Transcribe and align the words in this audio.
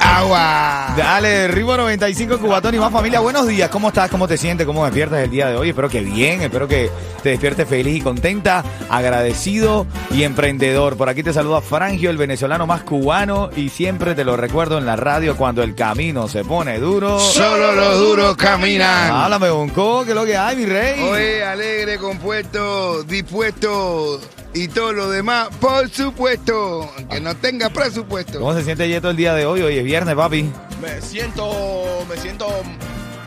Agua. 0.00 0.94
Dale, 0.96 1.48
Ritmo 1.48 1.76
95 1.76 2.38
Cubatón 2.38 2.74
y 2.74 2.78
más 2.78 2.92
familia. 2.92 3.20
Buenos 3.20 3.46
días, 3.46 3.68
¿cómo 3.70 3.88
estás? 3.88 4.10
¿Cómo 4.10 4.26
te 4.26 4.36
sientes? 4.36 4.66
¿Cómo 4.66 4.84
despiertas 4.84 5.20
el 5.20 5.30
día 5.30 5.48
de 5.48 5.56
hoy? 5.56 5.70
Espero 5.70 5.88
que 5.88 6.00
bien, 6.00 6.42
espero 6.42 6.66
que 6.66 6.90
te 7.22 7.30
despiertes 7.30 7.68
feliz 7.68 7.96
y 7.96 8.00
contenta, 8.00 8.64
agradecido 8.88 9.86
y 10.10 10.24
emprendedor. 10.24 10.96
Por 10.96 11.08
aquí 11.08 11.22
te 11.22 11.32
saluda 11.32 11.60
Frangio, 11.60 12.10
el 12.10 12.16
venezolano 12.16 12.66
más 12.66 12.82
cubano 12.82 13.50
y 13.54 13.68
siempre 13.68 14.14
te 14.14 14.24
lo 14.24 14.36
recuerdo 14.36 14.78
en 14.78 14.86
la 14.86 14.96
radio 14.96 15.36
cuando 15.36 15.62
el 15.62 15.74
camino 15.74 16.28
se 16.28 16.44
pone 16.44 16.78
duro. 16.78 17.18
Solo 17.18 17.74
los 17.74 17.98
duros 17.98 18.36
caminan. 18.36 19.12
Háblame, 19.12 19.50
Bonco, 19.50 20.04
que 20.04 20.10
es 20.10 20.16
lo 20.16 20.24
que 20.24 20.36
hay, 20.36 20.56
mi 20.56 20.66
rey. 20.66 21.02
Oye, 21.02 21.44
alegre, 21.44 21.98
compuesto, 21.98 23.02
dispuesto 23.04 24.20
y 24.64 24.68
todo 24.68 24.92
lo 24.92 25.10
demás, 25.10 25.48
por 25.60 25.88
supuesto, 25.90 26.90
aunque 26.96 27.20
no 27.20 27.36
tenga 27.36 27.70
presupuesto. 27.70 28.38
¿Cómo 28.40 28.54
se 28.54 28.64
siente 28.64 28.88
Yeto 28.88 29.10
el 29.10 29.16
día 29.16 29.34
de 29.34 29.46
hoy? 29.46 29.62
Hoy 29.62 29.76
es 29.78 29.84
viernes, 29.84 30.14
papi. 30.14 30.50
Me 30.82 31.00
siento, 31.00 32.04
me 32.08 32.16
siento 32.16 32.46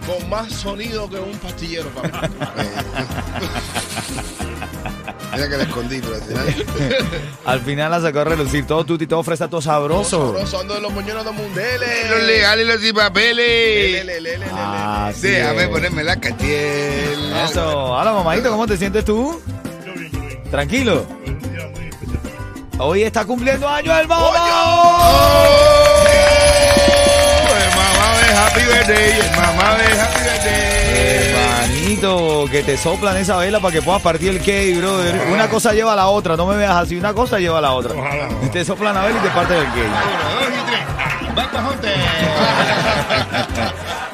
con 0.05 0.29
más 0.29 0.51
sonido 0.51 1.09
que 1.09 1.17
un 1.17 1.37
pastillero, 1.37 1.89
papá. 1.89 2.29
Mira 5.33 5.47
que 5.49 5.57
le 5.57 5.63
escondí, 5.63 6.01
pero 6.01 6.15
al 6.15 6.21
final. 6.21 6.65
Al 7.45 7.61
final 7.61 7.91
la 7.91 8.01
sacó 8.01 8.19
a 8.19 8.23
relucir 8.25 8.67
todo 8.67 8.83
tuti, 8.85 9.07
todo 9.07 9.23
fresa, 9.23 9.47
todo 9.47 9.61
sabroso. 9.61 10.33
Sabroso, 10.33 10.59
ando 10.59 10.73
de 10.75 10.81
los 10.81 10.91
moñones 10.91 11.23
de 11.23 11.31
Mundele. 11.31 12.09
Los 12.09 12.23
legales 12.23 12.65
y 12.65 12.67
los 12.67 12.81
sin 12.81 12.93
papeles. 12.93 13.37
Lele, 13.37 14.03
lele, 14.19 14.37
lele, 14.39 14.45
Ah, 14.53 15.09
sí 15.15 15.29
Déjame 15.29 15.63
es. 15.63 15.69
ponerme 15.69 16.03
la 16.03 16.19
cachiel. 16.19 17.33
Eso. 17.45 17.93
Hola, 17.93 18.11
mamadito, 18.11 18.51
¿cómo 18.51 18.67
te 18.67 18.75
sientes 18.75 19.05
tú? 19.05 19.41
Tranquilo. 20.51 21.05
Hoy 22.77 23.03
está 23.03 23.25
cumpliendo 23.25 23.67
años 23.67 23.99
el 23.99 24.07
mamá. 24.07 24.31
¡Oh! 24.33 26.03
El 27.57 27.69
mamá 27.75 28.17
de 28.17 28.33
Happy 28.37 28.61
Birthday, 28.61 29.19
el 29.19 29.31
mamá 29.35 29.75
de 29.75 30.01
Happy 30.01 30.19
Birthday. 30.23 31.31
Hermanito, 31.31 32.45
que 32.51 32.63
te 32.63 32.77
soplan 32.77 33.17
esa 33.17 33.37
vela 33.37 33.59
para 33.59 33.73
que 33.73 33.81
puedas 33.81 34.01
partir 34.01 34.29
el 34.29 34.39
cake, 34.39 34.77
brother. 34.77 35.27
Una 35.31 35.47
cosa 35.49 35.73
lleva 35.73 35.93
a 35.93 35.95
la 35.95 36.07
otra, 36.07 36.35
no 36.35 36.47
me 36.47 36.55
veas 36.55 36.75
así, 36.75 36.95
una 36.97 37.13
cosa 37.13 37.39
lleva 37.39 37.59
a 37.59 37.61
la 37.61 37.73
otra. 37.73 37.93
Te 38.51 38.65
soplan 38.65 38.95
la 38.95 39.03
vela 39.03 39.19
y 39.19 39.21
te 39.21 39.29
parten 39.29 39.57
el 39.57 39.65
cake. 39.65 39.77
Uno, 39.77 40.39
dos 40.39 40.57
y 40.57 40.61
tres. 40.67 40.81
¡Vamos, 41.35 41.61
Jonte! 41.63 41.91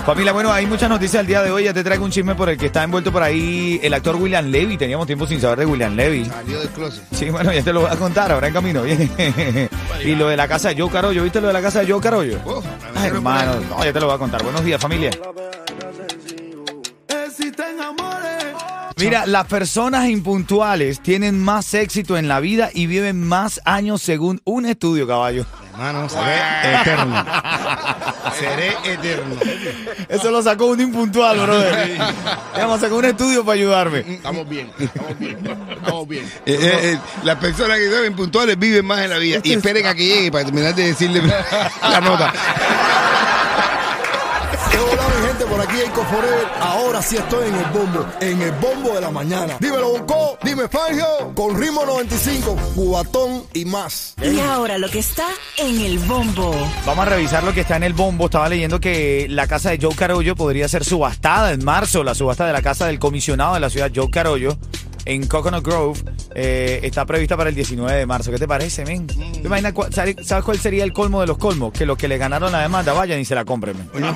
Familia, 0.08 0.32
bueno, 0.32 0.54
hay 0.54 0.66
muchas 0.66 0.90
noticias 0.90 1.20
el 1.20 1.28
día 1.28 1.42
de 1.42 1.52
hoy. 1.52 1.66
Ya 1.66 1.74
te 1.74 1.84
traigo 1.84 2.06
un 2.06 2.12
chisme 2.12 2.34
por 2.34 2.48
el 2.48 2.58
que 2.58 2.68
está 2.68 2.82
envuelto 2.82 3.12
por 3.12 3.22
ahí 3.22 3.78
el 3.84 3.94
actor 3.94 4.16
William 4.16 4.46
Levy. 4.46 4.78
Teníamos 4.78 5.06
tiempo 5.06 5.28
sin 5.28 5.42
saber 5.42 5.60
de 5.60 5.66
William 5.66 5.98
Levy. 5.98 6.24
Salió 6.24 6.60
del 6.60 6.70
closet. 6.70 7.04
Sí, 7.12 7.30
bueno, 7.30 7.52
ya 7.52 7.62
te 7.62 7.74
lo 7.74 7.82
voy 7.82 7.90
a 7.92 7.98
contar, 7.98 8.32
ahora 8.32 8.48
en 8.48 8.54
camino. 8.54 8.84
Bien. 8.84 9.12
y 10.06 10.16
lo 10.16 10.30
de 10.30 10.38
la 10.38 10.48
casa 10.48 10.70
de 10.70 10.82
Joe 10.82 10.90
Carollo, 10.90 11.24
¿viste 11.24 11.42
lo 11.42 11.48
de 11.48 11.54
la 11.54 11.62
casa 11.62 11.82
de 11.82 11.92
Joe 11.92 12.00
Carollo? 12.00 12.40
Oh, 12.46 12.64
Ay, 12.96 13.10
hermano, 13.10 13.60
no, 13.70 13.84
ya 13.84 13.92
te 13.92 14.00
lo 14.00 14.06
voy 14.06 14.16
a 14.16 14.18
contar. 14.18 14.42
Buenos 14.44 14.64
días, 14.64 14.82
familia. 14.82 15.12
Mira, 18.98 19.26
las 19.26 19.46
personas 19.48 20.08
impuntuales 20.08 21.02
tienen 21.02 21.38
más 21.38 21.74
éxito 21.74 22.18
en 22.18 22.30
la 22.30 22.40
vida 22.40 22.70
y 22.74 22.88
viven 22.88 23.22
más 23.28 23.60
años 23.66 24.02
según 24.02 24.40
un 24.46 24.67
estudio, 24.67 25.06
caballo. 25.06 25.46
Hermano, 25.77 26.10
seré 26.10 26.82
eterno. 26.82 27.26
seré 28.39 28.77
eterno. 28.83 29.36
Eso 30.10 30.32
lo 30.32 30.42
sacó 30.42 30.65
un 30.65 30.82
impuntual, 30.82 31.39
brother. 31.39 31.99
Vamos 32.55 32.77
a 32.77 32.80
sacar 32.80 32.93
un 32.93 33.05
estudio 33.05 33.45
para 33.45 33.54
ayudarme. 33.54 33.99
Estamos 33.99 34.49
bien, 34.49 34.71
estamos 34.80 35.20
bien, 35.20 35.37
estamos 35.70 36.08
bien. 36.08 36.26
Eh, 36.48 36.58
eh, 36.60 36.80
eh, 36.82 36.99
las 37.23 37.36
personas 37.36 37.77
que 37.77 37.92
son 37.92 38.08
impuntuales 38.08 38.58
viven 38.58 38.87
más 38.87 39.02
en 39.02 39.11
la 39.11 39.20
vida. 39.20 39.39
Y 39.43 39.54
esperen 39.54 39.86
a 39.86 39.93
que 39.93 40.04
llegue 40.04 40.32
para 40.32 40.45
terminar 40.45 40.73
de 40.73 40.83
decirle 40.83 41.21
la 41.21 42.02
nota. 42.02 42.33
Por 45.58 45.68
aquí 45.68 45.78
Eiko 45.82 46.04
Forever. 46.04 46.45
Ahora 46.62 47.02
sí 47.02 47.18
estoy 47.18 47.48
en 47.48 47.56
el 47.56 47.66
bombo, 47.72 48.06
en 48.22 48.42
el 48.44 48.52
bombo 48.52 48.94
de 48.94 49.02
la 49.02 49.10
mañana. 49.10 49.58
Dímelo 49.60 49.90
Bonco, 49.90 50.38
dime 50.44 50.68
Fangio, 50.68 51.34
con 51.34 51.60
ritmo 51.60 51.84
95, 51.84 52.56
cubatón 52.76 53.42
y 53.56 53.66
más. 53.66 54.14
Y 54.22 54.40
ahora 54.40 54.78
lo 54.78 54.88
que 54.88 55.00
está 55.00 55.26
en 55.58 55.82
el 55.82 55.98
bombo. 55.98 56.54
Vamos 56.86 57.08
a 57.08 57.10
revisar 57.10 57.44
lo 57.44 57.56
que 57.56 57.62
está 57.62 57.76
en 57.76 57.82
el 57.82 57.94
bombo. 57.94 58.26
Estaba 58.26 58.48
leyendo 58.50 58.80
que 58.80 59.26
la 59.32 59.48
casa 59.48 59.72
de 59.72 59.80
Joe 59.82 59.96
Carollo 59.96 60.36
podría 60.36 60.67
ser 60.67 60.86
subastada 60.86 61.52
en 61.52 61.66
marzo. 61.66 62.04
La 62.04 62.14
subasta 62.14 62.46
de 62.46 62.54
la 62.54 62.62
casa 62.62 62.86
del 62.86 63.00
comisionado 63.00 63.56
de 63.56 63.60
la 63.60 63.72
ciudad, 63.72 63.92
Joe 63.96 64.12
Carollo, 64.12 64.60
en 65.08 65.26
Coconut 65.28 65.64
Grove, 65.66 66.00
eh, 66.36 66.80
está 66.84 67.06
prevista 67.06 67.38
para 67.38 67.50
el 67.50 67.56
19 67.56 67.98
de 67.98 68.06
marzo. 68.06 68.30
¿Qué 68.32 68.38
te 68.38 68.48
parece, 68.48 68.86
men? 68.86 69.08
¿Te 69.08 69.16
imaginas 69.45 69.73
cuál- 69.73 69.94
sabe- 69.94 70.16
¿Sabes 70.23 70.44
cuál 70.44 70.60
sería 70.60 70.84
el 70.84 70.92
colmo 70.94 71.22
de 71.22 71.28
los 71.28 71.38
colmos? 71.38 71.72
Que 71.72 71.86
los 71.86 71.98
que 71.98 72.08
le 72.08 72.18
ganaron 72.18 72.52
la 72.52 72.62
demanda 72.62 72.92
vayan 72.94 73.20
y 73.20 73.26
se 73.26 73.34
la 73.36 73.46
compren, 73.46 73.78
men. 73.94 74.16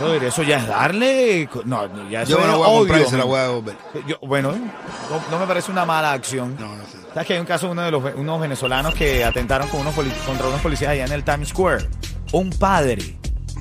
Brother, 0.00 0.24
eso 0.24 0.42
ya 0.42 0.58
es 0.58 0.66
darle... 0.66 1.48
No, 1.64 2.08
ya 2.10 2.22
eso 2.22 2.32
Yo 2.32 2.38
me 2.38 2.44
es 2.50 2.56
voy 2.56 2.62
a 2.62 2.66
comprar 2.78 2.98
y 2.98 3.02
odio, 3.02 3.10
se 3.10 3.18
la 3.18 3.24
voy 3.24 3.38
a 3.38 3.42
devolver. 3.42 3.76
Yo- 4.06 4.18
bueno, 4.22 4.52
no, 4.52 5.22
no 5.30 5.38
me 5.38 5.46
parece 5.46 5.70
una 5.70 5.84
mala 5.84 6.12
acción. 6.12 6.56
No, 6.58 6.74
no 6.76 6.84
sé. 6.84 6.98
¿Sabes 7.12 7.26
que 7.26 7.34
hay 7.34 7.40
un 7.40 7.46
caso 7.46 7.66
de 7.66 7.72
uno 7.72 7.82
de 7.82 7.90
los 7.90 8.02
unos 8.16 8.40
venezolanos 8.40 8.94
que 8.94 9.24
atentaron 9.24 9.68
con 9.68 9.80
unos 9.80 9.94
poli- 9.94 10.10
contra 10.26 10.46
unos 10.48 10.60
policías 10.60 10.90
allá 10.92 11.04
en 11.06 11.12
el 11.12 11.24
Times 11.24 11.48
Square? 11.48 11.86
Un 12.32 12.50
padre 12.50 13.16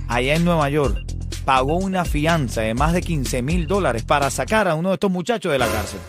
allá 0.08 0.36
en 0.36 0.44
Nueva 0.46 0.70
York 0.70 0.98
pagó 1.46 1.78
una 1.78 2.06
fianza 2.06 2.62
de 2.62 2.74
más 2.74 2.92
de 2.94 3.02
15 3.02 3.42
mil 3.44 3.68
dólares 3.68 4.04
para 4.04 4.30
sacar 4.32 4.68
a 4.68 4.76
uno 4.76 4.90
de 4.90 4.96
estos 4.96 5.12
muchachos 5.12 5.52
de 5.52 5.60
la 5.60 5.68
cárcel. 5.68 6.00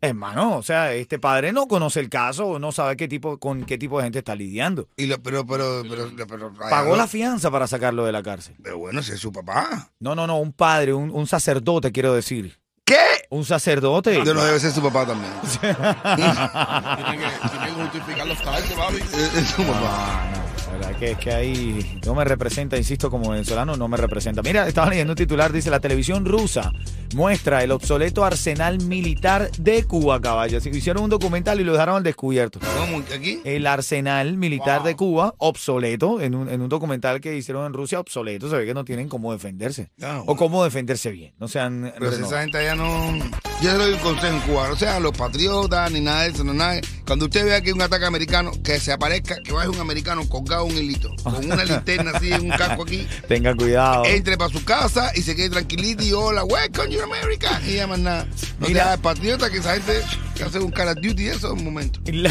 Hermano, 0.00 0.56
o 0.56 0.62
sea, 0.62 0.92
este 0.94 1.18
padre 1.18 1.52
no 1.52 1.66
conoce 1.66 2.00
el 2.00 2.08
caso, 2.08 2.58
no 2.58 2.72
sabe 2.72 2.96
qué 2.96 3.08
tipo, 3.08 3.38
con 3.38 3.64
qué 3.64 3.78
tipo 3.78 3.98
de 3.98 4.04
gente 4.04 4.18
está 4.20 4.34
lidiando. 4.34 4.88
Y 4.96 5.06
lo, 5.06 5.22
pero, 5.22 5.46
pero, 5.46 5.82
pero, 5.88 6.10
pero, 6.28 6.52
Pagó 6.54 6.96
la 6.96 7.06
fianza 7.06 7.50
para 7.50 7.66
sacarlo 7.66 8.04
de 8.04 8.12
la 8.12 8.22
cárcel. 8.22 8.56
Pero 8.62 8.78
bueno, 8.78 9.02
si 9.02 9.12
es 9.12 9.20
su 9.20 9.32
papá. 9.32 9.90
No, 9.98 10.14
no, 10.14 10.26
no, 10.26 10.38
un 10.38 10.52
padre, 10.52 10.92
un, 10.92 11.10
un 11.10 11.26
sacerdote, 11.26 11.92
quiero 11.92 12.14
decir. 12.14 12.58
¿Qué? 12.84 12.96
Un 13.30 13.44
sacerdote. 13.44 14.20
Yo 14.24 14.34
no 14.34 14.44
debe 14.44 14.58
ser 14.58 14.72
su 14.72 14.82
papá 14.82 15.06
también. 15.06 15.32
Tiene 15.60 15.76
que, 15.76 17.48
tiene 17.48 17.66
que 17.66 17.72
justificar 17.82 18.26
los 18.26 18.42
talentos, 18.42 18.72
papi. 18.72 18.96
Es, 18.96 19.34
es 19.36 19.48
su 19.48 19.62
papá. 19.62 19.80
Ah, 19.82 20.32
no, 20.34 20.39
la 20.70 20.78
verdad 20.78 20.98
que 20.98 21.10
es 21.12 21.18
que 21.18 21.32
ahí 21.32 22.00
no 22.06 22.14
me 22.14 22.24
representa, 22.24 22.76
insisto, 22.76 23.10
como 23.10 23.30
venezolano, 23.30 23.76
no 23.76 23.88
me 23.88 23.96
representa. 23.96 24.42
Mira, 24.42 24.68
estaba 24.68 24.88
leyendo 24.90 25.12
un 25.12 25.16
titular, 25.16 25.52
dice, 25.52 25.70
la 25.70 25.80
televisión 25.80 26.24
rusa 26.24 26.72
muestra 27.14 27.64
el 27.64 27.72
obsoleto 27.72 28.24
arsenal 28.24 28.78
militar 28.84 29.50
de 29.58 29.84
Cuba, 29.84 30.20
caballos. 30.20 30.64
Hicieron 30.66 31.02
un 31.04 31.10
documental 31.10 31.60
y 31.60 31.64
lo 31.64 31.72
dejaron 31.72 31.96
al 31.96 32.02
descubierto. 32.04 32.60
¿Cómo? 32.78 33.02
¿Aquí? 33.14 33.40
El 33.44 33.66
arsenal 33.66 34.36
militar 34.36 34.82
de 34.84 34.94
Cuba, 34.94 35.34
obsoleto, 35.38 36.20
en 36.20 36.34
un, 36.34 36.48
en 36.48 36.60
un 36.60 36.68
documental 36.68 37.20
que 37.20 37.36
hicieron 37.36 37.66
en 37.66 37.72
Rusia, 37.72 37.98
obsoleto, 37.98 38.48
se 38.48 38.56
ve 38.56 38.66
que 38.66 38.74
no 38.74 38.84
tienen 38.84 39.08
cómo 39.08 39.32
defenderse. 39.32 39.90
Ah, 40.02 40.22
O 40.26 40.36
cómo 40.36 40.62
defenderse 40.62 41.10
bien. 41.10 41.34
No 41.40 41.48
sean... 41.48 41.92
Pero 41.98 42.12
si 42.12 42.22
esa 42.22 42.42
gente 42.42 42.58
allá 42.58 42.76
no. 42.76 43.18
Yo 43.60 43.72
le 43.72 43.78
doy 43.78 43.92
un 43.94 43.98
consejo 43.98 44.34
en 44.36 44.40
Cuba. 44.42 44.68
No 44.68 44.76
sean 44.76 45.02
los 45.02 45.12
patriotas 45.16 45.90
ni 45.90 46.00
nada 46.00 46.22
de 46.22 46.28
eso. 46.30 46.44
No, 46.44 46.54
nada. 46.54 46.80
Cuando 47.10 47.24
usted 47.24 47.44
vea 47.44 47.60
que 47.60 47.70
hay 47.70 47.72
un 47.72 47.82
ataque 47.82 48.04
americano, 48.04 48.52
que 48.62 48.78
se 48.78 48.92
aparezca, 48.92 49.34
que 49.42 49.50
vaya 49.50 49.68
un 49.68 49.80
americano 49.80 50.28
colgado 50.28 50.64
un 50.66 50.76
hilito, 50.76 51.10
con 51.24 51.44
una 51.44 51.64
linterna 51.64 52.12
así, 52.14 52.32
en 52.32 52.42
un 52.42 52.50
casco 52.50 52.84
aquí, 52.84 53.04
Tengan 53.28 53.56
cuidado. 53.56 54.04
entre 54.04 54.38
para 54.38 54.48
su 54.48 54.64
casa 54.64 55.10
y 55.16 55.22
se 55.22 55.34
quede 55.34 55.50
tranquilito 55.50 56.04
y 56.04 56.12
hola, 56.12 56.44
welcome 56.44 56.96
to 56.96 57.02
America. 57.02 57.60
Y 57.66 57.74
ya 57.74 57.88
más 57.88 57.98
nada. 57.98 58.28
No 58.60 58.68
Mira. 58.68 58.84
sea 58.84 58.96
patriota 58.98 59.50
que 59.50 59.56
esa 59.58 59.74
gente 59.74 60.02
que 60.36 60.44
hace 60.44 60.60
un 60.60 60.70
Call 60.70 60.86
of 60.86 60.98
Duty 61.02 61.26
eso 61.26 61.48
en 61.48 61.58
un 61.58 61.64
momento. 61.64 61.98
Dice 62.04 62.28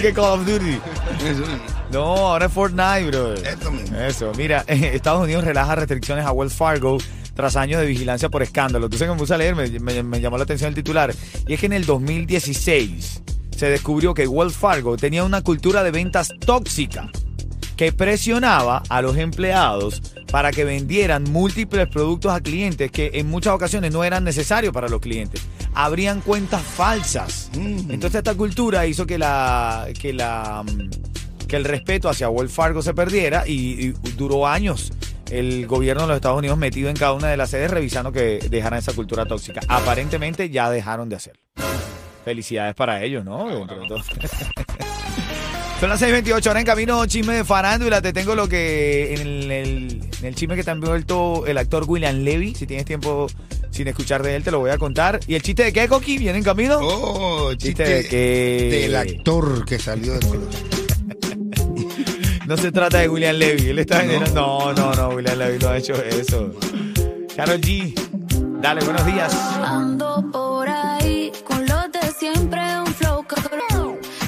que 0.00 0.12
Call 0.12 0.38
of 0.38 0.46
Duty. 0.46 0.78
Eso. 1.26 1.42
No, 1.90 2.04
ahora 2.28 2.46
es 2.46 2.52
Fortnite, 2.52 3.06
bro. 3.06 3.34
Eso 3.34 3.72
mismo. 3.72 3.98
Eso, 3.98 4.32
mira, 4.36 4.60
Estados 4.68 5.24
Unidos 5.24 5.42
relaja 5.42 5.74
restricciones 5.74 6.24
a 6.24 6.30
Wells 6.30 6.54
Fargo 6.54 6.98
tras 7.40 7.56
años 7.56 7.80
de 7.80 7.86
vigilancia 7.86 8.28
por 8.28 8.42
escándalo. 8.42 8.90
Que 8.90 9.06
me 9.06 9.14
puse 9.16 9.32
a 9.34 9.38
leer, 9.38 9.56
me, 9.56 9.68
me- 9.80 10.02
me 10.02 10.20
llamó 10.20 10.36
la 10.36 10.44
atención 10.44 10.68
el 10.68 10.74
titular. 10.74 11.14
Y 11.48 11.54
es 11.54 11.60
que 11.60 11.66
en 11.66 11.72
el 11.72 11.86
2016 11.86 13.22
se 13.56 13.70
descubrió 13.70 14.12
que 14.14 14.26
Wells 14.26 14.56
Fargo 14.56 14.96
tenía 14.96 15.24
una 15.24 15.42
cultura 15.42 15.82
de 15.82 15.90
ventas 15.90 16.32
tóxica 16.44 17.10
que 17.76 17.92
presionaba 17.92 18.82
a 18.90 19.00
los 19.00 19.16
empleados 19.16 20.02
para 20.30 20.50
que 20.52 20.64
vendieran 20.64 21.24
múltiples 21.24 21.88
productos 21.88 22.30
a 22.32 22.40
clientes 22.40 22.90
que 22.90 23.10
en 23.14 23.28
muchas 23.28 23.54
ocasiones 23.54 23.90
no 23.92 24.04
eran 24.04 24.22
necesarios 24.22 24.72
para 24.74 24.88
los 24.88 25.00
clientes. 25.00 25.40
Abrían 25.72 26.20
cuentas 26.20 26.62
falsas. 26.62 27.50
Entonces 27.54 28.16
esta 28.16 28.34
cultura 28.34 28.86
hizo 28.86 29.06
que 29.06 29.16
la 29.18 29.88
que 29.98 30.12
la 30.12 30.62
mm, 30.62 31.46
que 31.48 31.56
el 31.56 31.64
respeto 31.64 32.08
hacia 32.10 32.28
Wells 32.28 32.52
Fargo 32.52 32.80
se 32.82 32.92
perdiera 32.94 33.48
y, 33.48 33.54
y 33.88 33.92
duró 34.16 34.46
años 34.46 34.92
el 35.30 35.66
gobierno 35.66 36.02
de 36.02 36.08
los 36.08 36.16
Estados 36.16 36.38
Unidos 36.38 36.58
metido 36.58 36.88
en 36.90 36.96
cada 36.96 37.12
una 37.12 37.28
de 37.28 37.36
las 37.36 37.50
sedes 37.50 37.70
revisando 37.70 38.12
que 38.12 38.38
dejaran 38.50 38.78
esa 38.78 38.92
cultura 38.92 39.24
tóxica. 39.26 39.60
Aparentemente 39.68 40.50
ya 40.50 40.70
dejaron 40.70 41.08
de 41.08 41.16
hacerlo. 41.16 41.42
Felicidades 42.24 42.74
para 42.74 43.02
ellos, 43.02 43.24
¿no? 43.24 43.66
Son 45.80 45.88
las 45.88 46.02
6.28, 46.02 46.46
ahora 46.48 46.60
en 46.60 46.66
camino 46.66 47.06
chisme 47.06 47.34
de 47.34 47.44
farándula. 47.44 48.02
Te 48.02 48.12
tengo 48.12 48.34
lo 48.34 48.46
que 48.48 49.14
en 49.14 49.20
el, 49.50 49.50
en 50.20 50.24
el 50.26 50.34
chisme 50.34 50.54
que 50.54 50.62
te 50.62 50.68
ha 50.70 50.74
envuelto 50.74 51.46
el 51.46 51.56
actor 51.56 51.84
William 51.86 52.16
Levy. 52.16 52.54
Si 52.54 52.66
tienes 52.66 52.84
tiempo 52.84 53.28
sin 53.70 53.88
escuchar 53.88 54.22
de 54.22 54.36
él, 54.36 54.42
te 54.44 54.50
lo 54.50 54.58
voy 54.58 54.70
a 54.70 54.76
contar. 54.76 55.20
¿Y 55.26 55.36
el 55.36 55.42
chiste 55.42 55.64
de 55.64 55.72
qué, 55.72 55.88
Coqui? 55.88 56.18
¿Viene 56.18 56.36
en 56.36 56.44
camino? 56.44 56.78
Oh, 56.82 57.54
Chiste 57.54 57.68
chiste 57.68 57.84
de 57.84 58.08
que- 58.08 58.78
del 58.82 58.96
actor 58.96 59.64
que 59.64 59.78
salió 59.78 60.12
del. 60.12 60.28
No 62.50 62.56
se 62.56 62.72
trata 62.72 62.98
de 62.98 63.08
William 63.08 63.36
Levy. 63.36 63.68
Él 63.68 63.78
está 63.78 64.02
en 64.02 64.24
No, 64.34 64.72
no, 64.72 64.92
no, 64.92 65.10
William 65.10 65.38
Levy 65.38 65.58
no 65.60 65.68
ha 65.68 65.76
hecho 65.76 65.94
eso. 66.02 66.52
Carol 67.36 67.60
G. 67.60 67.94
Dale, 68.60 68.84
buenos 68.84 69.06
días. 69.06 69.32
Ando 69.64 70.28
por 70.32 70.68
ahí 70.68 71.30
con 71.44 71.64
los 71.64 71.92
de 71.92 72.00
siempre, 72.18 72.60
un 72.80 72.92
flow 72.92 73.24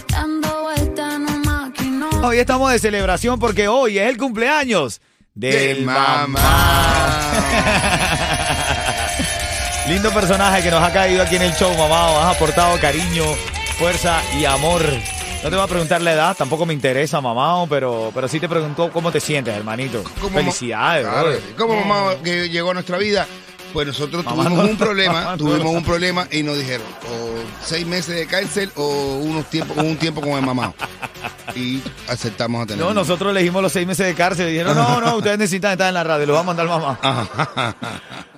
dando 0.08 0.62
vuelta 0.62 1.16
en 1.16 2.02
un. 2.04 2.24
Hoy 2.24 2.38
estamos 2.38 2.70
de 2.70 2.78
celebración 2.78 3.40
porque 3.40 3.66
hoy 3.66 3.98
es 3.98 4.08
el 4.08 4.16
cumpleaños 4.16 5.00
del 5.34 5.78
De 5.78 5.84
mamá. 5.84 6.28
mamá. 6.28 7.32
Lindo 9.88 10.12
personaje 10.12 10.62
que 10.62 10.70
nos 10.70 10.80
ha 10.80 10.92
caído 10.92 11.24
aquí 11.24 11.34
en 11.34 11.42
el 11.42 11.54
show, 11.54 11.76
mamá. 11.76 12.20
Has 12.20 12.36
aportado 12.36 12.78
cariño, 12.78 13.24
fuerza 13.76 14.22
y 14.38 14.44
amor. 14.44 14.80
No 15.42 15.50
te 15.50 15.56
voy 15.56 15.64
a 15.64 15.66
preguntar 15.66 16.00
la 16.02 16.12
edad, 16.12 16.36
tampoco 16.36 16.64
me 16.66 16.72
interesa, 16.72 17.20
mamá, 17.20 17.66
pero, 17.68 18.12
pero 18.14 18.28
sí 18.28 18.38
te 18.38 18.48
pregunto 18.48 18.90
cómo 18.92 19.10
te 19.10 19.18
sientes, 19.18 19.52
hermanito. 19.54 20.04
Como 20.20 20.38
Felicidades, 20.38 21.04
claro. 21.06 21.30
Como 21.58 21.84
mamá 21.84 22.12
que 22.22 22.48
llegó 22.48 22.70
a 22.70 22.74
nuestra 22.74 22.96
vida, 22.96 23.26
pues 23.72 23.88
nosotros 23.88 24.24
Mamá 24.24 24.44
tuvimos 24.44 24.64
no- 24.64 24.70
un 24.70 24.76
problema, 24.78 25.22
no- 25.32 25.36
tuvimos 25.38 25.74
un 25.74 25.82
problema 25.84 26.28
y 26.30 26.44
nos 26.44 26.56
dijeron 26.58 26.86
o 27.10 27.64
seis 27.64 27.84
meses 27.86 28.14
de 28.14 28.26
cárcel 28.26 28.70
o 28.76 29.18
unos 29.20 29.46
tiempos, 29.46 29.76
un 29.78 29.96
tiempo 29.96 30.20
con 30.20 30.30
el 30.30 30.42
mamá. 30.42 30.72
Y 31.56 31.82
aceptamos 32.08 32.62
a 32.62 32.66
tener. 32.66 32.84
No, 32.84 32.94
nosotros 32.94 33.30
elegimos 33.32 33.62
los 33.62 33.72
seis 33.72 33.86
meses 33.86 34.06
de 34.06 34.14
cárcel 34.14 34.48
y 34.48 34.52
dijeron, 34.52 34.76
no, 34.76 35.00
no, 35.00 35.16
ustedes 35.16 35.38
necesitan 35.38 35.72
estar 35.72 35.88
en 35.88 35.94
la 35.94 36.04
radio, 36.04 36.24
lo 36.26 36.34
va 36.34 36.40
a 36.40 36.44
mandar 36.44 36.68
mamá. 36.68 36.98
Ajá. 37.02 37.74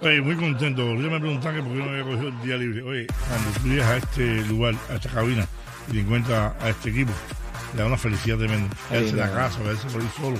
Oye, 0.00 0.22
muy 0.22 0.36
contento. 0.36 0.82
Yo 0.82 1.10
me 1.10 1.20
preguntaban 1.20 1.56
que 1.56 1.62
por 1.62 1.72
qué 1.72 1.78
no 1.84 1.90
había 1.90 2.02
cogido 2.02 2.28
el 2.28 2.40
día 2.42 2.56
libre. 2.56 2.82
Oye, 2.82 3.06
cuando 3.28 3.50
tú 3.60 3.68
llegas 3.68 3.90
a 3.90 3.96
este 3.98 4.22
lugar, 4.48 4.74
a 4.90 4.94
esta 4.94 5.10
cabina, 5.10 5.46
y 5.88 5.92
te 5.92 6.00
encuentras 6.00 6.52
a 6.60 6.68
este 6.70 6.90
equipo, 6.90 7.12
le 7.74 7.80
da 7.80 7.86
una 7.86 7.96
felicidad 7.96 8.38
tremenda. 8.38 8.74
Verse 8.90 9.16
la 9.16 9.30
casa, 9.30 9.60
verse 9.60 9.86
por 9.88 10.00
ahí 10.00 10.10
solo, 10.16 10.38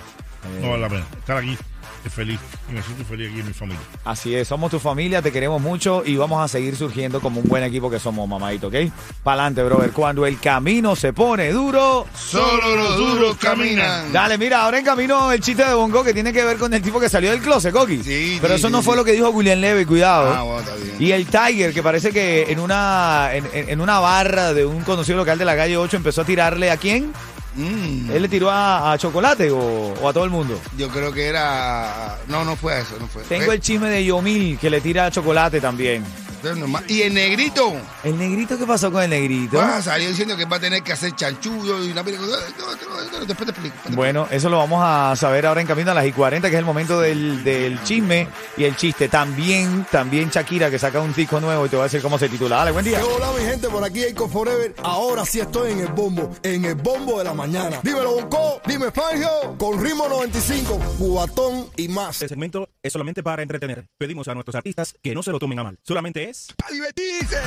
no 0.61 0.70
vale 0.70 0.82
la 0.82 0.88
pena. 0.88 1.06
Estar 1.19 1.37
aquí 1.38 1.56
es 2.05 2.12
feliz 2.12 2.38
y 2.69 2.73
me 2.75 2.82
siento 2.82 3.02
feliz 3.06 3.31
aquí 3.31 3.41
en 3.41 3.46
mi 3.46 3.52
familia. 3.55 3.81
Así 4.05 4.35
es, 4.35 4.46
somos 4.49 4.70
tu 4.70 4.79
familia, 4.79 5.23
te 5.23 5.32
queremos 5.32 5.61
mucho 5.61 6.02
y 6.05 6.17
vamos 6.17 6.43
a 6.44 6.49
seguir 6.49 6.76
surgiendo 6.76 7.20
como 7.20 7.41
un 7.41 7.49
buen 7.49 7.64
equipo 7.64 7.91
que 7.91 7.99
somos, 7.99 8.29
mamadito, 8.29 8.67
¿ok? 8.69 8.75
Pa'lante, 9.23 9.62
brother. 9.62 9.91
Cuando 9.93 10.26
el 10.26 10.38
camino 10.38 10.96
se 10.96 11.14
pone 11.14 11.50
duro, 11.50 12.06
Solo 12.14 12.76
los 12.76 12.96
duros 12.99 13.37
caminan. 13.38 14.12
Dale, 14.12 14.37
mira, 14.37 14.64
ahora 14.64 14.79
en 14.79 14.85
camino 14.85 15.32
el 15.32 15.41
chiste 15.41 15.64
de 15.64 15.73
Bongo 15.73 16.05
que 16.05 16.12
tiene 16.12 16.31
que 16.32 16.44
ver 16.44 16.58
con 16.58 16.73
el 16.75 16.82
tipo 16.82 17.00
que 17.00 17.08
salió 17.08 17.31
del 17.31 17.41
closet, 17.41 17.73
Coqui. 17.73 18.02
Sí, 18.02 18.38
Pero 18.41 18.55
sí, 18.55 18.58
eso 18.61 18.69
sí, 18.69 18.73
no 18.73 18.82
fue 18.82 18.96
lo 18.96 19.05
que 19.05 19.12
dijo 19.12 19.31
William 19.31 19.58
Levy, 19.61 19.87
cuidado. 19.87 20.31
Ah, 20.35 20.43
bueno, 20.43 20.61
está 20.61 20.75
bien. 20.76 20.96
Y 20.99 21.12
el 21.12 21.26
Tiger, 21.26 21.73
que 21.73 21.82
parece 21.82 22.12
que 22.12 22.52
en 22.52 22.61
una, 22.61 23.31
en, 23.32 23.46
en- 23.55 23.70
en 23.70 23.81
una 23.81 23.99
barra 24.00 24.52
de 24.52 24.67
un 24.67 24.82
conocido 24.82 25.17
local 25.17 25.38
de 25.38 25.44
la 25.46 25.56
calle 25.56 25.79
8 25.79 25.96
empezó 25.96 26.20
a 26.20 26.25
tirarle 26.26 26.70
a 26.70 26.76
quién? 26.76 27.12
Mm, 27.56 28.11
¿Él 28.11 28.23
le 28.23 28.29
tiró 28.29 28.51
a, 28.51 28.93
a 28.93 28.99
Chocolate 28.99 29.51
o, 29.51 29.59
o 30.03 30.09
a 30.09 30.12
todo 30.12 30.25
el 30.25 30.31
mundo? 30.31 30.59
yo 30.77 30.89
creo 30.89 31.12
que 31.12 31.27
era. 31.27 32.19
No, 32.29 32.45
no 32.45 32.56
fue 32.56 32.81
eso, 32.81 32.97
no 32.99 33.06
fue. 33.06 33.23
Tengo 33.25 33.45
Fue- 33.47 33.55
el 33.55 33.61
chisme 33.61 33.89
de 33.91 34.05
Yomil 34.05 34.59
que 34.59 34.71
le 34.71 34.81
tira 34.81 35.06
a 35.06 35.11
Chocolate 35.11 35.61
también. 35.61 36.05
Normal. 36.44 36.85
Y 36.88 37.02
el 37.02 37.14
negrito. 37.14 37.75
¿El 38.02 38.19
negrito 38.19 38.58
qué 38.58 38.67
pasó 38.67 38.91
con 38.91 39.02
el 39.02 39.11
negrito? 39.11 39.61
Ah, 39.61 39.81
salió 39.82 40.08
diciendo 40.08 40.37
que 40.37 40.44
va 40.44 40.56
a 40.56 40.61
tener 40.61 40.82
que 40.82 40.93
hacer 40.93 41.14
chanchullo 41.14 41.85
y 41.85 41.91
una 41.91 42.05
película. 42.05 42.37
No, 42.58 43.19
no, 43.19 43.25
después 43.25 43.46
te 43.46 43.50
explico. 43.50 43.76
Bueno, 43.91 44.29
eso 44.31 44.49
lo 44.49 44.58
vamos 44.58 44.81
a 44.82 45.14
saber 45.17 45.46
ahora 45.46 45.61
en 45.61 45.67
camino 45.67 45.91
a 45.91 45.94
las 45.94 46.06
y 46.06 46.12
40, 46.12 46.49
que 46.49 46.56
es 46.56 46.58
el 46.58 46.64
momento 46.64 47.00
del, 47.00 47.43
del 47.44 47.82
chisme 47.85 48.29
y 48.56 48.64
el 48.64 48.76
chiste. 48.76 49.08
También, 49.08 49.87
también 49.91 50.31
Shakira, 50.31 50.70
que 50.70 50.79
saca 50.79 51.00
un 51.00 51.14
disco 51.14 51.41
nuevo 51.41 51.67
y 51.67 51.69
te 51.69 51.76
voy 51.76 51.82
a 51.82 51.85
decir 51.85 52.02
cómo 52.02 52.19
se 52.19 52.29
titula. 52.29 52.56
Dale, 52.56 52.70
buen 52.73 52.85
día. 52.85 53.00
Hola 53.05 53.32
mi 53.38 53.44
gente, 53.44 53.69
por 53.69 53.85
aquí 53.85 54.02
Eiko 54.02 54.29
Forever. 54.29 54.75
Ahora 54.82 55.25
sí 55.25 55.41
estoy 55.41 55.73
en 55.73 55.81
el 55.81 55.88
bombo, 55.88 56.31
en 56.43 56.64
el 56.64 56.75
bombo 56.75 57.19
de 57.19 57.25
la 57.25 57.35
mañana. 57.35 57.81
Dímelo 57.82 58.14
Bonco, 58.14 58.61
dime 58.67 58.91
Fangio, 58.91 59.56
con 59.58 59.82
ritmo 59.82 60.08
95, 60.08 60.79
cubatón 60.99 61.69
y 61.76 61.88
más. 61.88 62.17
Este 62.17 62.29
segmento 62.29 62.69
es 62.84 62.92
solamente 62.92 63.22
para 63.22 63.42
entretener. 63.42 63.86
Pedimos 63.98 64.28
a 64.28 64.34
nuestros 64.34 64.54
artistas 64.54 64.94
que 65.02 65.14
no 65.14 65.22
se 65.22 65.32
lo 65.32 65.38
tomen 65.38 65.58
a 65.58 65.64
mal. 65.64 65.78
Solamente 65.82 66.28
es 66.28 66.48
¡Para 66.54 66.75
divertirse! 66.75 67.40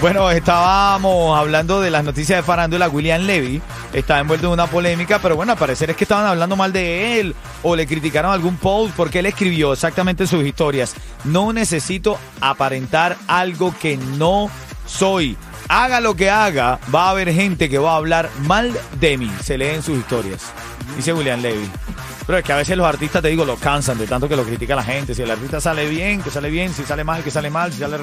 Bueno, 0.00 0.30
estábamos 0.30 1.38
hablando 1.38 1.82
de 1.82 1.90
las 1.90 2.02
noticias 2.02 2.38
de 2.38 2.42
farándula. 2.42 2.88
William 2.88 3.20
Levy 3.20 3.60
está 3.92 4.18
envuelto 4.18 4.46
en 4.46 4.54
una 4.54 4.66
polémica, 4.66 5.18
pero 5.18 5.36
bueno, 5.36 5.52
al 5.52 5.58
parecer 5.58 5.90
es 5.90 5.96
que 5.96 6.04
estaban 6.04 6.24
hablando 6.24 6.56
mal 6.56 6.72
de 6.72 7.20
él 7.20 7.34
o 7.62 7.76
le 7.76 7.86
criticaron 7.86 8.32
algún 8.32 8.56
post 8.56 8.94
porque 8.96 9.18
él 9.18 9.26
escribió 9.26 9.74
exactamente 9.74 10.22
en 10.22 10.28
sus 10.28 10.44
historias. 10.44 10.94
No 11.24 11.52
necesito 11.52 12.18
aparentar 12.40 13.18
algo 13.26 13.74
que 13.78 13.98
no 13.98 14.50
soy. 14.86 15.36
Haga 15.68 16.00
lo 16.00 16.16
que 16.16 16.30
haga, 16.30 16.80
va 16.94 17.08
a 17.08 17.10
haber 17.10 17.30
gente 17.34 17.68
que 17.68 17.76
va 17.76 17.92
a 17.92 17.96
hablar 17.96 18.30
mal 18.40 18.72
de 18.98 19.18
mí. 19.18 19.30
Se 19.42 19.58
lee 19.58 19.66
en 19.66 19.82
sus 19.82 19.98
historias. 19.98 20.50
Dice 20.96 21.12
William 21.12 21.42
Levy. 21.42 21.68
Pero 22.28 22.40
es 22.40 22.44
que 22.44 22.52
a 22.52 22.56
veces 22.56 22.76
los 22.76 22.86
artistas, 22.86 23.22
te 23.22 23.28
digo, 23.28 23.46
lo 23.46 23.56
cansan 23.56 23.96
de 23.96 24.06
tanto 24.06 24.28
que 24.28 24.36
lo 24.36 24.44
critica 24.44 24.76
la 24.76 24.84
gente. 24.84 25.14
Si 25.14 25.22
el 25.22 25.30
artista 25.30 25.62
sale 25.62 25.88
bien, 25.88 26.20
que 26.20 26.30
sale 26.30 26.50
bien. 26.50 26.74
Si 26.74 26.84
sale 26.84 27.02
mal, 27.02 27.22
que 27.24 27.30
sale 27.30 27.48
mal. 27.48 27.72
Si 27.72 27.78
sale... 27.78 27.96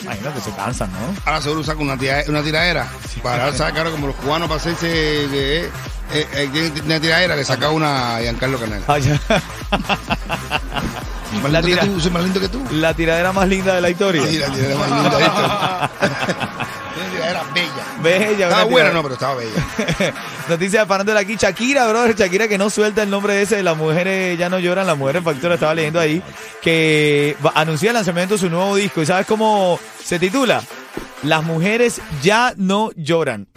Imagínate, 0.00 0.40
se 0.40 0.52
cansan, 0.52 0.92
¿no? 0.92 0.98
Ahora 1.24 1.42
seguro 1.42 1.64
saca 1.64 1.80
una, 1.82 1.96
tira- 1.98 2.22
una 2.28 2.40
tiradera. 2.40 2.86
Para 3.20 3.52
sacar 3.52 3.90
como 3.90 4.06
los 4.06 4.14
cubanos 4.16 4.46
para 4.46 4.60
hacerse 4.60 4.86
de, 4.86 5.64
eh, 5.64 5.70
eh, 6.12 6.48
tienen 6.52 6.72
una 6.84 7.00
tiradera, 7.00 7.34
le 7.34 7.44
saca 7.44 7.70
una 7.70 8.14
a 8.16 8.20
Giancarlo 8.20 8.60
Canela. 8.60 8.84
Ay. 8.86 9.20
Más 11.42 11.50
La 11.50 11.60
lindo 11.60 11.80
que 11.80 11.86
tú, 11.88 12.00
soy 12.00 12.10
más 12.12 12.22
lindo 12.22 12.38
que 12.40 12.48
tú. 12.48 12.62
La 12.74 12.94
tiradera 12.94 13.32
más 13.32 13.48
linda 13.48 13.74
de 13.74 13.80
la 13.80 13.90
historia. 13.90 14.22
Sí, 14.24 14.38
la 14.38 14.46
tiradera 14.46 14.76
más 14.78 14.90
linda 15.02 15.18
de. 15.18 15.24
Una 15.24 15.90
tiradera 15.98 16.43
bella. 18.04 18.46
Estaba 18.46 18.64
buena, 18.64 18.90
no, 18.92 19.02
pero 19.02 19.14
estaba 19.14 19.34
bella. 19.34 20.14
Noticias 20.48 20.86
de 20.88 21.18
aquí. 21.18 21.36
Shakira, 21.36 21.88
brother. 21.88 22.14
Shakira 22.14 22.46
que 22.46 22.58
no 22.58 22.70
suelta 22.70 23.02
el 23.02 23.10
nombre 23.10 23.42
ese 23.42 23.56
de 23.56 23.62
las 23.64 23.76
mujeres 23.76 24.38
ya 24.38 24.48
no 24.48 24.60
lloran, 24.60 24.86
las 24.86 24.96
mujeres 24.96 25.24
factura. 25.24 25.54
Estaba 25.54 25.74
leyendo 25.74 25.98
ahí 25.98 26.22
que 26.62 27.36
anuncia 27.54 27.90
el 27.90 27.94
lanzamiento 27.94 28.34
de 28.34 28.40
su 28.40 28.48
nuevo 28.50 28.76
disco. 28.76 29.02
¿Y 29.02 29.06
sabes 29.06 29.26
cómo 29.26 29.80
se 30.02 30.20
titula? 30.20 30.62
Las 31.24 31.42
mujeres 31.42 32.00
ya 32.22 32.54
no 32.56 32.90
lloran. 32.94 33.48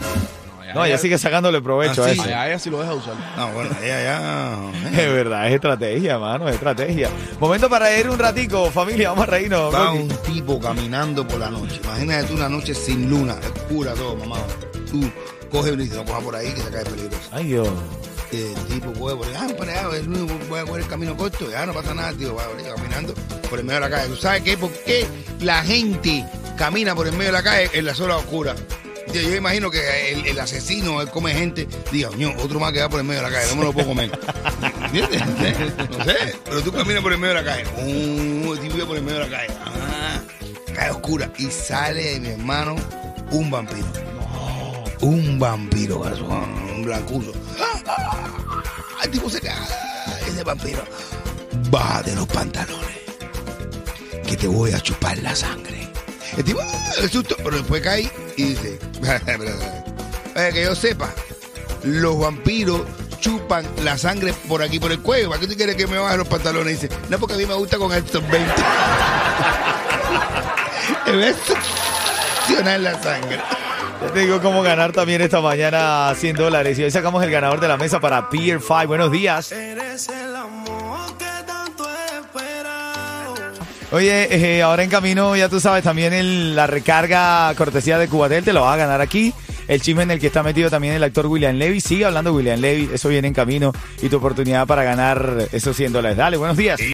No, 0.77 0.85
ella 0.85 0.97
sigue 0.97 1.17
sacándole 1.17 1.61
provecho 1.61 2.03
Ah, 2.03 2.07
a 2.07 2.09
sí. 2.13 2.19
eso. 2.19 2.29
A 2.29 2.47
ella 2.47 2.59
sí 2.59 2.69
lo 2.69 2.79
deja 2.79 2.93
usar. 2.93 3.15
No, 3.35 3.51
bueno, 3.51 3.69
ella 3.83 4.03
ya. 4.03 4.57
Es 5.01 5.13
verdad, 5.13 5.47
es 5.47 5.53
estrategia, 5.55 6.17
mano, 6.19 6.47
es 6.47 6.55
estrategia. 6.55 7.09
Momento 7.39 7.69
para 7.69 7.95
ir 7.97 8.09
un 8.09 8.17
ratico, 8.19 8.69
familia, 8.71 9.09
vamos 9.09 9.27
a 9.27 9.31
reírnos. 9.31 9.73
Va 9.73 9.87
Rocky. 9.87 9.97
un 9.99 10.07
tipo 10.33 10.59
caminando 10.59 11.27
por 11.27 11.39
la 11.39 11.49
noche. 11.49 11.79
Imagínate 11.83 12.23
tú 12.27 12.33
una 12.35 12.49
noche 12.49 12.73
sin 12.73 13.09
luna, 13.09 13.35
oscura 13.55 13.93
todo, 13.93 14.15
mamá. 14.15 14.37
Tú 14.91 15.03
coges 15.51 15.73
y 15.73 15.77
dices, 15.77 15.97
no 15.97 16.05
coja 16.05 16.19
por 16.19 16.35
ahí 16.35 16.51
que 16.53 16.61
se 16.61 16.69
cae 16.71 16.83
peligroso. 16.85 17.17
Ay, 17.31 17.45
Dios. 17.47 17.67
Y 18.31 18.41
el 18.41 18.55
tipo 18.65 18.91
coge 18.99 19.15
por 19.15 19.25
ahí, 19.27 19.33
ah, 19.37 19.47
por 19.57 19.69
allá, 19.69 19.87
el 19.95 20.07
único 20.09 20.33
voy 20.49 20.59
a 20.59 20.65
coger 20.65 20.81
el 20.83 20.87
camino 20.89 21.15
corto, 21.15 21.49
ya 21.49 21.65
no 21.65 21.73
pasa 21.73 21.93
nada, 21.93 22.11
tío, 22.13 22.35
va 22.35 22.43
por 22.43 22.57
ahí 22.59 22.65
caminando 22.75 23.13
por 23.49 23.59
el 23.59 23.65
medio 23.65 23.79
de 23.81 23.89
la 23.89 23.95
calle. 23.95 24.09
¿Tú 24.09 24.17
sabes 24.17 24.41
qué? 24.41 24.57
¿Por 24.57 24.69
qué 24.83 25.07
la 25.41 25.63
gente 25.63 26.25
camina 26.57 26.93
por 26.93 27.07
el 27.07 27.13
medio 27.13 27.27
de 27.27 27.31
la 27.31 27.43
calle 27.43 27.69
en 27.73 27.85
la 27.85 27.93
zona 27.95 28.17
oscura? 28.17 28.53
Yo, 29.13 29.21
yo 29.21 29.35
imagino 29.35 29.71
que 29.71 30.11
el, 30.11 30.27
el 30.27 30.39
asesino, 30.39 31.01
él 31.01 31.09
come 31.09 31.33
gente, 31.33 31.67
diga, 31.91 32.09
"Ño, 32.15 32.33
otro 32.39 32.59
más 32.59 32.73
que 32.73 32.81
va 32.81 32.89
por 32.89 32.99
el 32.99 33.05
medio 33.05 33.21
de 33.23 33.29
la 33.29 33.37
calle, 33.37 33.49
no 33.51 33.55
me 33.57 33.63
lo 33.63 33.73
puedo 33.73 33.87
comer. 33.87 34.11
¿Entiendes? 34.93 35.21
No 35.89 36.03
sé, 36.03 36.35
pero 36.45 36.61
tú 36.61 36.71
caminas 36.71 37.01
por 37.01 37.13
el 37.13 37.17
medio 37.17 37.35
de 37.35 37.41
la 37.43 37.51
calle, 37.51 37.63
un 37.77 38.49
el 38.51 38.59
tipo 38.59 38.85
por 38.85 38.97
el 38.97 39.03
medio 39.03 39.19
de 39.19 39.29
la 39.29 39.37
calle, 39.37 39.53
ah, 39.65 40.21
calle 40.73 40.91
oscura, 40.91 41.31
y 41.37 41.45
sale, 41.45 42.19
mi 42.19 42.29
hermano, 42.29 42.75
un 43.31 43.49
vampiro. 43.49 43.87
Un 45.01 45.37
vampiro, 45.37 45.99
garzón, 45.99 46.51
un 46.75 46.83
blancuzo. 46.83 47.31
El 49.03 49.11
tipo 49.11 49.29
se 49.29 49.39
caga, 49.39 49.67
ese 50.27 50.43
vampiro. 50.43 50.83
Bájate 51.69 52.15
los 52.15 52.27
pantalones, 52.27 52.97
que 54.27 54.35
te 54.35 54.47
voy 54.47 54.71
a 54.71 54.79
chupar 54.79 55.17
la 55.19 55.35
sangre. 55.35 55.87
El 56.35 56.43
tipo, 56.43 56.59
¡ah! 56.61 56.91
el 57.01 57.09
susto, 57.09 57.35
pero 57.37 57.57
después 57.57 57.81
cae 57.81 58.11
y 58.37 58.43
dice, 58.43 58.79
"Oye, 60.35 60.53
que 60.53 60.63
yo 60.63 60.75
sepa, 60.75 61.09
los 61.83 62.17
vampiros 62.19 62.81
chupan 63.19 63.65
la 63.83 63.97
sangre 63.97 64.33
por 64.47 64.61
aquí, 64.61 64.79
por 64.79 64.91
el 64.91 64.99
cuello. 64.99 65.29
¿Para 65.29 65.41
qué 65.41 65.47
tú 65.47 65.55
quieres 65.55 65.75
que 65.75 65.87
me 65.87 65.97
baje 65.97 66.17
los 66.17 66.27
pantalones? 66.27 66.67
Y 66.67 66.87
dice, 66.87 66.89
no, 67.09 67.17
porque 67.19 67.35
a 67.35 67.37
mí 67.37 67.45
me 67.45 67.55
gusta 67.55 67.77
con 67.77 67.91
estos 67.93 68.21
20. 68.29 68.53
Me 71.07 71.13
voy 71.13 71.23
a 71.23 71.33
succionar 71.33 72.79
la 72.79 73.01
sangre. 73.01 73.39
Ya 74.01 74.13
te 74.13 74.19
digo 74.19 74.41
cómo 74.41 74.61
ganar 74.61 74.91
también 74.91 75.21
esta 75.21 75.41
mañana 75.41 76.13
100 76.15 76.35
dólares. 76.35 76.77
Y 76.77 76.83
hoy 76.83 76.91
sacamos 76.91 77.23
el 77.23 77.31
ganador 77.31 77.59
de 77.59 77.67
la 77.67 77.77
mesa 77.77 77.99
para 77.99 78.29
Pier 78.29 78.59
5. 78.61 78.87
Buenos 78.87 79.11
días. 79.11 79.51
Oye, 83.91 84.27
eh, 84.57 84.61
ahora 84.61 84.83
en 84.83 84.89
camino, 84.89 85.35
ya 85.37 85.47
tú 85.47 85.59
sabes, 85.61 85.83
también 85.83 86.11
el- 86.13 86.55
la 86.55 86.67
recarga 86.67 87.53
cortesía 87.55 87.97
de 87.97 88.09
Cubatel 88.09 88.43
te 88.43 88.51
lo 88.51 88.61
vas 88.61 88.73
a 88.73 88.77
ganar 88.77 88.99
aquí. 88.99 89.33
El 89.69 89.81
chisme 89.81 90.03
en 90.03 90.11
el 90.11 90.19
que 90.19 90.27
está 90.27 90.43
metido 90.43 90.69
también 90.69 90.93
el 90.93 91.03
actor 91.03 91.25
William 91.27 91.55
Levy. 91.55 91.79
Sigue 91.81 92.05
hablando 92.05 92.33
William 92.33 92.59
Levy, 92.59 92.89
eso 92.93 93.09
viene 93.09 93.27
en 93.29 93.33
camino. 93.33 93.71
Y 94.01 94.09
tu 94.09 94.17
oportunidad 94.17 94.65
para 94.67 94.83
ganar 94.83 95.47
esos 95.51 95.75
100 95.75 95.91
dólares. 95.93 96.17
Dale, 96.17 96.37
buenos 96.37 96.55
días. 96.57 96.79